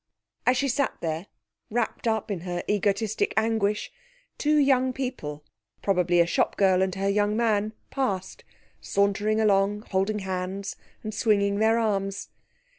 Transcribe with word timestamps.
As 0.47 0.57
she 0.57 0.67
sat 0.67 0.97
there, 1.01 1.27
wrapped 1.69 2.07
up 2.07 2.31
in 2.31 2.39
her 2.39 2.63
egotistic 2.67 3.35
anguish, 3.37 3.91
two 4.39 4.55
young 4.57 4.93
people, 4.93 5.45
probably 5.83 6.19
a 6.19 6.25
shop 6.25 6.57
girl 6.57 6.81
and 6.81 6.95
her 6.95 7.07
young 7.07 7.37
man, 7.37 7.73
passed, 7.91 8.43
sauntering 8.81 9.39
along, 9.39 9.81
holding 9.91 10.17
hands, 10.17 10.75
and 11.03 11.13
swinging 11.13 11.59
their 11.59 11.77
arms. 11.77 12.29